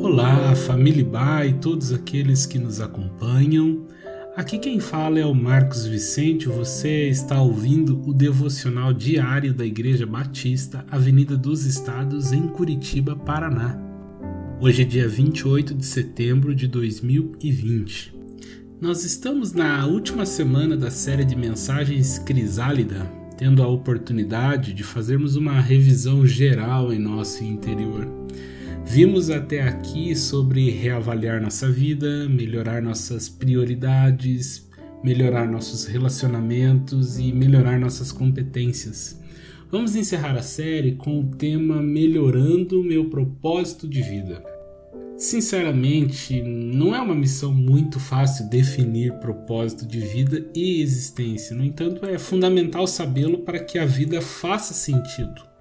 Olá, 0.00 0.54
família 0.54 1.04
Ba 1.04 1.44
e 1.44 1.54
todos 1.54 1.92
aqueles 1.92 2.46
que 2.46 2.56
nos 2.56 2.80
acompanham. 2.80 3.84
Aqui 4.36 4.56
quem 4.56 4.78
fala 4.78 5.18
é 5.18 5.26
o 5.26 5.34
Marcos 5.34 5.86
Vicente. 5.86 6.46
Você 6.46 7.08
está 7.08 7.42
ouvindo 7.42 8.00
o 8.08 8.14
devocional 8.14 8.92
diário 8.92 9.52
da 9.52 9.66
Igreja 9.66 10.06
Batista, 10.06 10.86
Avenida 10.88 11.36
dos 11.36 11.66
Estados, 11.66 12.32
em 12.32 12.46
Curitiba, 12.46 13.16
Paraná. 13.16 13.76
Hoje 14.60 14.82
é 14.82 14.84
dia 14.84 15.08
28 15.08 15.74
de 15.74 15.84
setembro 15.84 16.54
de 16.54 16.68
2020. 16.68 18.14
Nós 18.80 19.04
estamos 19.04 19.52
na 19.52 19.84
última 19.84 20.24
semana 20.24 20.76
da 20.76 20.92
série 20.92 21.24
de 21.24 21.34
mensagens 21.34 22.20
Crisálida, 22.20 23.04
tendo 23.36 23.64
a 23.64 23.66
oportunidade 23.66 24.72
de 24.72 24.84
fazermos 24.84 25.34
uma 25.34 25.60
revisão 25.60 26.24
geral 26.24 26.92
em 26.92 27.00
nosso 27.00 27.42
interior. 27.42 28.17
Vimos 28.90 29.28
até 29.28 29.60
aqui 29.60 30.16
sobre 30.16 30.70
reavaliar 30.70 31.42
nossa 31.42 31.70
vida, 31.70 32.26
melhorar 32.26 32.80
nossas 32.80 33.28
prioridades, 33.28 34.66
melhorar 35.04 35.46
nossos 35.46 35.84
relacionamentos 35.84 37.18
e 37.18 37.30
melhorar 37.30 37.78
nossas 37.78 38.10
competências. 38.10 39.20
Vamos 39.70 39.94
encerrar 39.94 40.34
a 40.36 40.42
série 40.42 40.92
com 40.92 41.20
o 41.20 41.24
tema 41.36 41.82
Melhorando 41.82 42.82
meu 42.82 43.10
propósito 43.10 43.86
de 43.86 44.00
vida. 44.00 44.42
Sinceramente, 45.18 46.40
não 46.42 46.94
é 46.94 47.00
uma 47.00 47.14
missão 47.14 47.52
muito 47.52 48.00
fácil 48.00 48.48
definir 48.48 49.12
propósito 49.20 49.86
de 49.86 50.00
vida 50.00 50.48
e 50.54 50.80
existência. 50.80 51.54
No 51.54 51.62
entanto, 51.62 52.06
é 52.06 52.18
fundamental 52.18 52.86
sabê-lo 52.86 53.40
para 53.40 53.58
que 53.58 53.78
a 53.78 53.84
vida 53.84 54.22
faça 54.22 54.72
sentido. 54.72 55.57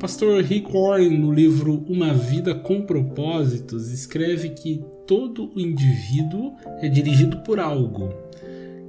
Pastor 0.00 0.42
Rick 0.42 0.72
Warren, 0.72 1.18
no 1.18 1.30
livro 1.30 1.84
Uma 1.86 2.14
Vida 2.14 2.54
com 2.54 2.80
Propósitos, 2.80 3.92
escreve 3.92 4.48
que 4.48 4.82
todo 5.06 5.52
o 5.54 5.60
indivíduo 5.60 6.54
é 6.80 6.88
dirigido 6.88 7.36
por 7.40 7.60
algo, 7.60 8.08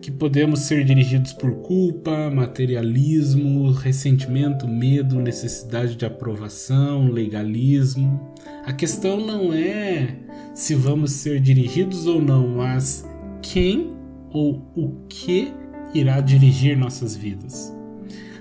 que 0.00 0.08
podemos 0.08 0.60
ser 0.60 0.84
dirigidos 0.84 1.32
por 1.32 1.50
culpa, 1.62 2.30
materialismo, 2.30 3.72
ressentimento, 3.72 4.68
medo, 4.68 5.16
necessidade 5.16 5.96
de 5.96 6.06
aprovação, 6.06 7.10
legalismo. 7.10 8.32
A 8.64 8.72
questão 8.72 9.18
não 9.18 9.52
é 9.52 10.16
se 10.54 10.76
vamos 10.76 11.10
ser 11.10 11.40
dirigidos 11.40 12.06
ou 12.06 12.22
não, 12.22 12.46
mas 12.46 13.04
quem 13.42 13.96
ou 14.30 14.62
o 14.76 14.92
que 15.08 15.52
irá 15.92 16.20
dirigir 16.20 16.78
nossas 16.78 17.16
vidas. 17.16 17.79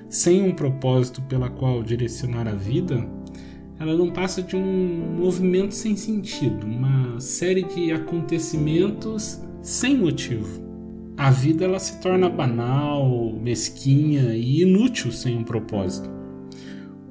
Sem 0.09 0.41
um 0.41 0.53
propósito 0.53 1.21
pela 1.21 1.49
qual 1.49 1.83
direcionar 1.83 2.47
a 2.47 2.55
vida, 2.55 3.07
ela 3.79 3.95
não 3.95 4.09
passa 4.09 4.41
de 4.41 4.55
um 4.55 5.15
movimento 5.17 5.73
sem 5.73 5.95
sentido, 5.95 6.65
uma 6.65 7.19
série 7.19 7.63
de 7.63 7.91
acontecimentos 7.91 9.41
sem 9.61 9.97
motivo 9.97 10.69
a 11.19 11.29
vida 11.31 11.65
ela 11.65 11.79
se 11.79 11.99
torna 11.99 12.29
banal, 12.29 13.33
mesquinha 13.43 14.33
e 14.37 14.61
inútil 14.61 15.11
sem 15.11 15.37
um 15.37 15.43
propósito. 15.43 16.09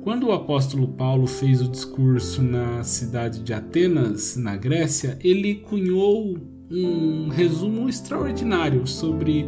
Quando 0.01 0.29
o 0.29 0.33
apóstolo 0.33 0.89
Paulo 0.89 1.27
fez 1.27 1.61
o 1.61 1.69
discurso 1.69 2.43
na 2.43 2.83
cidade 2.83 3.41
de 3.41 3.53
Atenas, 3.53 4.35
na 4.35 4.57
Grécia, 4.57 5.19
ele 5.23 5.57
cunhou 5.57 6.39
um 6.71 7.29
resumo 7.29 7.87
extraordinário 7.87 8.87
sobre 8.87 9.45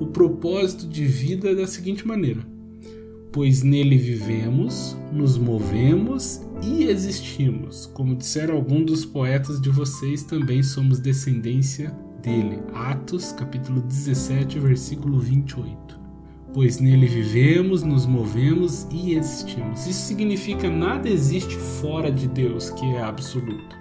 o 0.00 0.08
propósito 0.08 0.88
de 0.88 1.04
vida 1.04 1.54
da 1.54 1.68
seguinte 1.68 2.04
maneira: 2.04 2.40
Pois 3.32 3.62
nele 3.62 3.96
vivemos, 3.96 4.96
nos 5.12 5.38
movemos 5.38 6.42
e 6.64 6.84
existimos. 6.84 7.86
Como 7.86 8.16
disseram 8.16 8.56
alguns 8.56 8.86
dos 8.86 9.04
poetas 9.04 9.60
de 9.60 9.70
vocês, 9.70 10.24
também 10.24 10.64
somos 10.64 10.98
descendência 10.98 11.96
dele. 12.20 12.58
Atos, 12.74 13.30
capítulo 13.30 13.82
17, 13.82 14.58
versículo 14.58 15.20
28. 15.20 16.00
Pois 16.52 16.80
nele 16.80 17.06
vivemos, 17.06 17.84
nos 17.84 18.04
movemos 18.04 18.88
e 18.90 19.14
existimos. 19.14 19.86
Isso 19.86 20.08
significa 20.08 20.68
nada 20.68 21.08
existe 21.08 21.54
fora 21.54 22.10
de 22.10 22.26
Deus, 22.26 22.70
que 22.70 22.84
é 22.84 23.00
absoluto. 23.00 23.76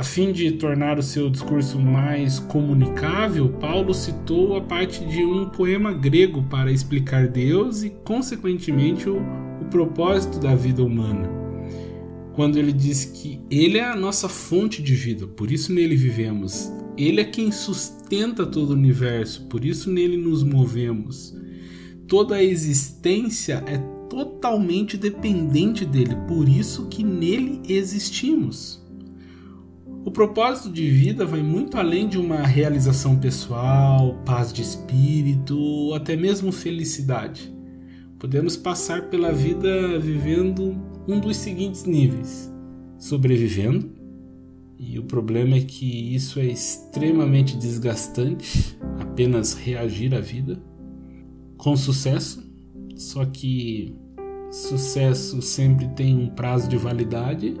A 0.00 0.02
fim 0.02 0.32
de 0.32 0.52
tornar 0.52 0.98
o 0.98 1.02
seu 1.02 1.28
discurso 1.28 1.78
mais 1.78 2.38
comunicável, 2.38 3.50
Paulo 3.50 3.92
citou 3.92 4.56
a 4.56 4.62
parte 4.62 5.04
de 5.04 5.22
um 5.22 5.50
poema 5.50 5.92
grego 5.92 6.42
para 6.44 6.72
explicar 6.72 7.28
Deus 7.28 7.82
e, 7.82 7.90
consequentemente, 7.90 9.10
o, 9.10 9.18
o 9.60 9.66
propósito 9.70 10.38
da 10.38 10.54
vida 10.54 10.82
humana. 10.82 11.28
Quando 12.32 12.58
ele 12.58 12.72
diz 12.72 13.04
que 13.04 13.42
Ele 13.50 13.76
é 13.76 13.84
a 13.84 13.94
nossa 13.94 14.26
fonte 14.26 14.82
de 14.82 14.94
vida, 14.94 15.26
por 15.26 15.50
isso 15.52 15.70
nele 15.70 15.96
vivemos, 15.96 16.72
ele 16.96 17.20
é 17.20 17.24
quem 17.24 17.52
sustenta 17.52 18.46
todo 18.46 18.70
o 18.70 18.76
universo, 18.76 19.48
por 19.48 19.66
isso 19.66 19.90
nele 19.90 20.16
nos 20.16 20.42
movemos. 20.42 21.36
Toda 22.08 22.36
a 22.36 22.42
existência 22.42 23.62
é 23.66 23.76
totalmente 24.08 24.96
dependente 24.96 25.84
dele, 25.84 26.16
por 26.26 26.48
isso 26.48 26.86
que 26.86 27.04
nele 27.04 27.60
existimos. 27.68 28.80
O 30.10 30.12
propósito 30.12 30.72
de 30.72 30.90
vida 30.90 31.24
vai 31.24 31.40
muito 31.40 31.76
além 31.76 32.08
de 32.08 32.18
uma 32.18 32.44
realização 32.44 33.16
pessoal, 33.16 34.20
paz 34.26 34.52
de 34.52 34.60
espírito 34.60 35.56
ou 35.56 35.94
até 35.94 36.16
mesmo 36.16 36.50
felicidade. 36.50 37.54
Podemos 38.18 38.56
passar 38.56 39.08
pela 39.08 39.32
vida 39.32 40.00
vivendo 40.00 40.76
um 41.06 41.20
dos 41.20 41.36
seguintes 41.36 41.84
níveis: 41.84 42.52
sobrevivendo, 42.98 43.88
e 44.76 44.98
o 44.98 45.04
problema 45.04 45.56
é 45.56 45.60
que 45.60 46.12
isso 46.12 46.40
é 46.40 46.46
extremamente 46.46 47.56
desgastante, 47.56 48.76
apenas 48.98 49.54
reagir 49.54 50.12
à 50.12 50.18
vida. 50.20 50.60
Com 51.56 51.76
sucesso, 51.76 52.42
só 52.96 53.24
que 53.24 53.94
sucesso 54.50 55.40
sempre 55.40 55.86
tem 55.90 56.16
um 56.16 56.30
prazo 56.30 56.68
de 56.68 56.76
validade, 56.76 57.54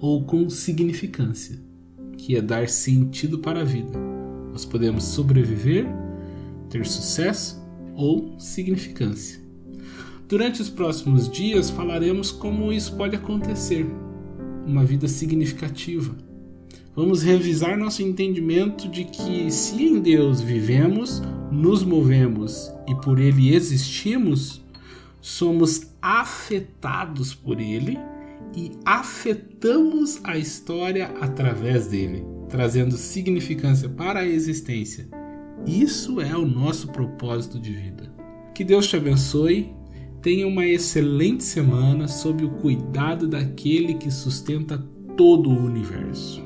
ou 0.00 0.24
com 0.24 0.48
significância, 0.50 1.58
que 2.16 2.36
é 2.36 2.40
dar 2.40 2.68
sentido 2.68 3.38
para 3.38 3.60
a 3.60 3.64
vida. 3.64 3.98
Nós 4.52 4.64
podemos 4.64 5.04
sobreviver, 5.04 5.86
ter 6.68 6.86
sucesso 6.86 7.62
ou 7.94 8.38
significância. 8.38 9.40
Durante 10.28 10.60
os 10.60 10.68
próximos 10.68 11.30
dias 11.30 11.70
falaremos 11.70 12.30
como 12.30 12.72
isso 12.72 12.96
pode 12.96 13.14
acontecer. 13.14 13.86
Uma 14.66 14.84
vida 14.84 15.06
significativa, 15.06 16.16
vamos 16.94 17.22
revisar 17.22 17.78
nosso 17.78 18.02
entendimento 18.02 18.88
de 18.88 19.04
que 19.04 19.50
se 19.50 19.80
em 19.80 20.00
Deus 20.00 20.40
vivemos, 20.40 21.22
nos 21.52 21.84
movemos 21.84 22.72
e 22.88 22.94
por 22.96 23.20
Ele 23.20 23.54
existimos, 23.54 24.60
somos 25.20 25.86
afetados 26.02 27.32
por 27.32 27.60
Ele 27.60 27.96
e 28.54 28.72
afetamos 28.84 30.20
a 30.24 30.38
história 30.38 31.06
através 31.20 31.88
dele, 31.88 32.24
trazendo 32.48 32.96
significância 32.96 33.88
para 33.88 34.20
a 34.20 34.26
existência. 34.26 35.08
Isso 35.66 36.20
é 36.20 36.36
o 36.36 36.46
nosso 36.46 36.88
propósito 36.88 37.58
de 37.58 37.72
vida. 37.72 38.14
Que 38.54 38.64
Deus 38.64 38.86
te 38.86 38.96
abençoe. 38.96 39.74
Tenha 40.22 40.46
uma 40.46 40.66
excelente 40.66 41.44
semana 41.44 42.08
sob 42.08 42.44
o 42.44 42.50
cuidado 42.50 43.28
daquele 43.28 43.94
que 43.94 44.10
sustenta 44.10 44.78
todo 45.16 45.50
o 45.50 45.64
universo. 45.64 46.45